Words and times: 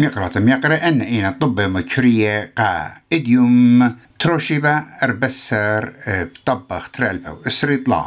نقرأ 0.00 0.38
ميقرأ 0.40 0.88
أن 0.88 1.00
إينا 1.00 1.30
طب 1.40 1.60
مكرية 1.60 2.52
قا 2.58 2.92
إديوم 3.12 3.96
تروشيبا 4.18 4.84
أربسر 5.02 5.92
بطبخ 6.08 6.90
ترألبو 6.90 7.36
إسريط 7.46 7.88
لا. 7.88 8.04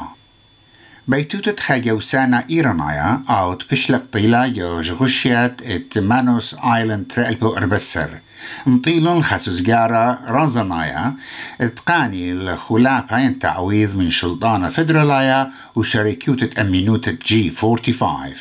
بيتوتة 1.07 1.55
خاجوسانا 1.63 2.43
إيرانايا 2.49 3.21
أوت 3.29 3.71
بشلق 3.71 4.03
طيلا 4.11 4.43
يوج 4.45 4.91
غشيات 4.91 5.61
إت 5.61 5.97
مانوس 5.97 6.55
آيلاند 6.75 7.07
ترألبو 7.07 7.49
أربسر. 7.57 8.19
مطيلون 8.65 9.23
خاسوس 9.23 9.61
جارا 9.61 10.19
رازنايا 10.27 11.13
اتقاني 11.61 12.31
الخلافة 12.31 13.29
تعويض 13.29 13.95
من 13.95 14.11
شلطانة 14.11 14.69
فدرالايا 14.69 15.51
وشركيوتة 15.75 16.61
أمينوتة 16.61 17.17
جي 17.25 17.49
45 17.49 18.33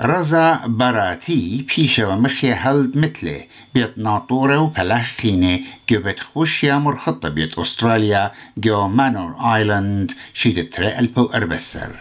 رزا 0.00 0.60
براتي 0.66 1.66
بيشا 1.76 2.06
ومخي 2.06 2.52
هلد 2.52 2.96
مثله 2.96 3.44
بيت 3.74 3.98
ناطورة 3.98 4.58
وبلخينة 4.58 5.60
جبت 5.90 6.20
خوشيا 6.20 6.78
مرخطة 6.78 7.28
بيت 7.28 7.58
أستراليا 7.58 8.32
جو 8.56 8.88
مانور 8.88 9.54
آيلاند 9.54 10.12
شيد 10.34 10.70
ترقلبو 10.70 11.24
أربسر. 11.24 11.96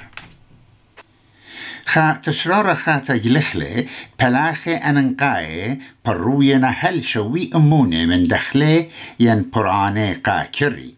خا 1.86 2.20
تشرار 2.24 2.76
خا 2.76 2.98
تجلخلي 2.98 3.88
بلاخي 4.20 4.76
أننقاي 4.76 5.80
بروينا 6.06 6.68
هل 6.68 7.04
شوي 7.04 7.50
أموني 7.56 8.06
من 8.06 8.28
دخلي 8.28 8.90
ين 9.20 9.50
براني 9.54 10.14
قا 10.14 10.44
كري 10.44 10.96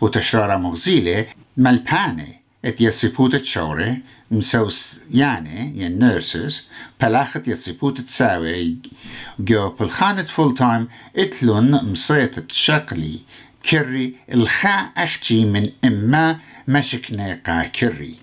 وتشرار 0.00 0.58
مغزيلة 0.58 1.26
ملباني 1.56 2.40
ات 2.66 2.80
يسيبوت 2.80 3.44
شوري 3.44 4.02
مسوس 4.30 4.98
يعني 5.14 5.80
يعني 5.80 5.94
نيرسز 5.94 6.62
بلاخت 7.00 7.48
يسيبوت 7.48 8.00
تساوي 8.00 8.76
جو 9.38 9.70
بالخانة 9.70 10.22
فول 10.22 10.54
تايم 10.54 10.88
اتلون 11.16 11.92
مصيت 11.92 12.52
شقلي 12.52 13.20
كري 13.70 14.14
الخاء 14.32 14.90
أختي 14.96 15.44
من 15.44 15.70
اما 15.84 16.38
مشكنا 16.68 17.40
قا 17.46 17.62
كري 17.62 18.18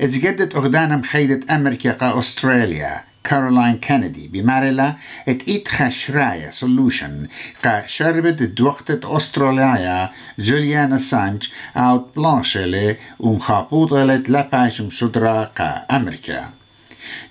اتجدت 0.00 0.54
اغدانا 0.56 0.96
مخيدة 0.96 1.54
أمريكا 1.56 1.92
قا 1.92 2.20
استراليا 2.20 3.07
كارولاين 3.28 3.76
كينيدي 3.76 4.28
بمارلا 4.28 4.94
ات 5.28 5.48
ايت 5.48 5.68
خشرايا 5.68 6.50
سولوشن 6.50 7.26
قا 7.64 7.86
شربت 7.86 8.42
دوقت 8.42 9.04
استراليا 9.04 10.10
جوليان 10.38 10.92
اسانج 10.92 11.48
اوت 11.76 12.06
بلانشلي 12.16 12.96
ومخابوطلت 13.20 14.30
لباش 14.30 14.80
مشدرا 14.80 15.44
قا 15.44 15.86
أمريكا 15.90 16.50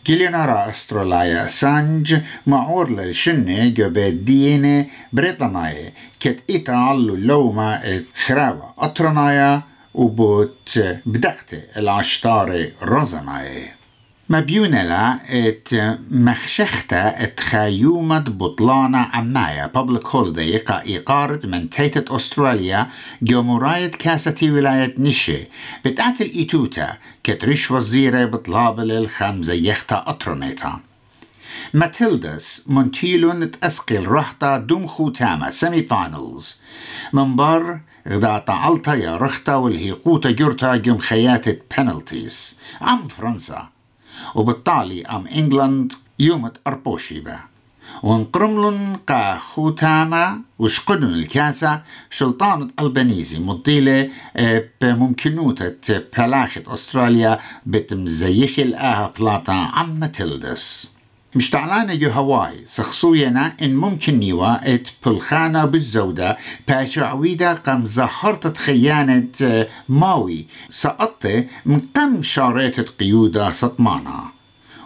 جيلينارا 0.05 0.69
استراليا 0.69 1.45
اسانج 1.45 2.17
معور 2.47 2.89
للشنة 2.91 3.67
جبت 3.67 4.13
دينة 4.13 4.85
بريطانية 5.13 5.93
كت 6.19 6.43
ايتالو 6.49 7.15
لوما 7.15 8.03
خرابة 8.25 8.63
اطرنايا 8.79 9.61
وبوت 9.93 10.79
بدقت 11.05 11.53
العشتاري 11.77 12.73
رزنايه 12.83 13.76
مبيونلا 14.29 15.19
ات 15.29 15.69
مخشختا 16.11 17.23
ات 17.23 17.39
خيومة 17.39 18.19
بطلانة 18.19 18.97
عمايا 18.97 19.71
public 19.77 20.07
holiday 20.07 20.57
قا 20.67 20.81
إيقارة 20.81 21.39
من 21.45 21.69
تيتة 21.69 22.15
أستراليا 22.15 22.87
جو 23.21 23.41
مراية 23.41 23.87
كاسة 23.91 24.35
ولاية 24.43 24.95
نشي 24.97 25.47
بتاعت 25.85 26.21
الإيتوتا 26.21 26.97
كتريش 27.23 27.71
وزيرة 27.71 28.25
بطلابل 28.25 28.91
الخمزة 28.91 29.53
يختا 29.53 30.03
أطرنيتا 30.07 30.79
ماتيلدس 31.73 32.63
منتيلون 32.67 33.51
تأسقل 33.51 34.07
رحتا 34.07 34.57
دوم 34.57 34.87
خوتاما 34.87 35.51
سيمي 35.51 35.81
فاينلز 35.81 36.55
من 37.13 37.35
بار 37.35 37.79
إذا 38.07 38.43
تعلتا 38.47 38.93
يا 38.93 39.17
رختا 39.17 39.55
والهيقوتا 39.55 40.31
جرتا 40.31 40.75
جم 40.75 40.97
خياتة 40.97 41.57
بنالتيز 41.77 42.55
عم 42.81 43.07
فرنسا 43.07 43.76
وبالتالي 44.35 45.05
أم 45.05 45.27
إنجلند 45.27 45.93
يومت 46.19 46.57
أربوشيبا 46.67 47.39
ونقرملن 48.03 48.97
قا 49.07 49.37
خوتاما 49.37 50.41
وشقدن 50.59 51.03
الكاسة 51.03 51.81
شلطانة 52.11 52.69
ألبانيزي 52.79 53.39
مطيلة 53.39 54.09
آه، 54.37 54.63
بممكنوتة 54.81 56.01
بلاخة 56.17 56.63
أستراليا 56.67 57.39
بتمزيخ 57.65 58.59
الآها 58.59 59.13
بلاطا 59.19 59.53
عم 59.53 60.05
تلدس 60.05 60.87
مش 61.37 61.49
تعلانة 61.49 61.95
جو 61.95 62.09
هواي 62.09 62.63
سخصوينا 62.67 63.53
إن 63.61 63.75
ممكن 63.75 64.19
نيوا 64.19 64.73
إت 64.75 64.87
بلخانة 65.05 65.65
بالزودة 65.65 66.37
باشا 66.67 67.05
عويدة 67.05 67.53
قم 67.53 67.85
زهرت 67.85 68.57
خيانة 68.57 69.27
آه، 69.41 69.67
ماوي. 69.89 70.45
سقطت 70.69 71.47
من 71.65 71.79
قم 71.95 72.23
شاريت 72.23 72.89
قيودة 72.89 73.51
سطمانة 73.51 74.19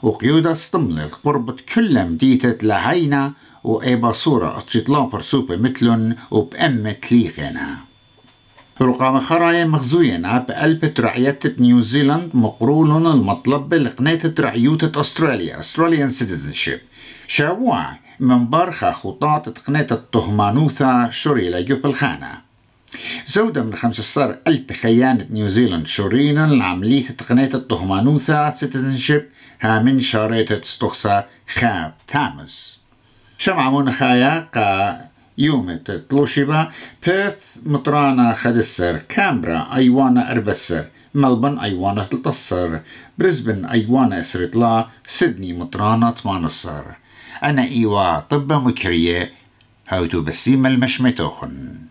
وقيودة 0.04 0.52
استملت 0.52 1.14
قربت 1.24 1.62
كل 1.62 2.06
مديتة 2.06 2.68
لهينا 2.68 3.34
وإيبا 3.64 4.14
صورة 4.14 4.58
اتشطلا 4.58 5.00
برسوبة 5.00 5.56
مثلن 5.56 6.16
وبأمة 6.32 6.96
ليخنا 7.12 7.78
رقم 8.81 9.19
خرايا 9.19 9.66
مغزوينا 9.66 10.38
بقلب 10.50 10.94
رعية 11.00 11.40
نيوزيلاند 11.59 12.30
مقرولون 12.34 13.08
المطلب 13.08 13.74
لقنية 13.74 14.34
رعيوتة 14.40 15.02
أستراليا 15.02 15.59
أستراليان 15.59 16.12
سيتيزنشيب 16.12 16.80
شاوع 17.28 17.97
من 18.20 18.50
برخة 18.50 18.91
خطاط 18.91 19.50
تقنية 19.50 19.88
التهمانوثة 19.91 21.09
شوري 21.09 21.50
لجوب 21.50 21.86
الخانة 21.86 22.31
زودة 23.28 23.64
من 23.64 23.75
خمسة 23.75 24.03
صار 24.03 24.38
ألف 24.47 24.74
خيانة 24.81 25.25
نيوزيلاند 25.30 25.88
شورين 25.88 26.38
العملية 26.38 27.08
تقنية 27.08 27.50
التهمانوثة 27.53 28.56
سيتيزنشيب 28.56 29.25
ها 29.62 29.80
من 29.80 30.00
شارية 30.00 30.62
استخصى 30.64 31.24
خاب 31.53 31.94
تامز 32.08 32.80
شمع 33.38 33.91
خايا 33.91 34.50
قا 34.56 35.11
يوم 35.41 35.75
تلوشيبا 36.09 36.72
بيرث 37.06 37.38
مطرانا 37.66 38.34
خدسر. 38.34 38.97
كامبرا 38.97 39.75
أيوانا 39.75 40.31
أربسر. 40.31 40.85
ملبن 41.16 41.59
أيوانا 41.59 42.03
تلتصر. 42.03 42.79
بريسبن 43.18 43.66
أيوانا 43.66 44.19
أسرتلا 44.19 44.88
سيدني 45.07 45.53
مطرانا 45.53 46.12
تمانصر. 46.12 46.84
أنا 47.44 47.63
إيوا 47.63 48.19
طب 48.19 48.53
مكرية. 48.53 49.34
هاوتو 49.90 50.22
بسيم 50.22 50.66
المشمتوخن. 50.66 51.91